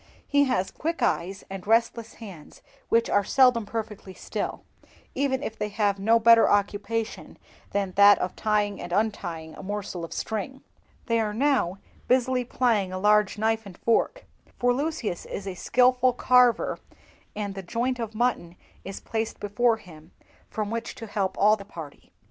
[0.25, 4.63] He has quick eyes and restless hands, which are seldom perfectly still,
[5.13, 7.37] even if they have no better occupation
[7.69, 10.61] than that of tying and untying a morsel of string; but
[11.05, 11.77] they are now
[12.07, 14.25] busily plying a large knife and fork,
[14.57, 16.79] for Lucius is a skilful carver,
[17.35, 20.13] and the joint of mutton is placed before him,
[20.49, 22.11] from which to help all the party.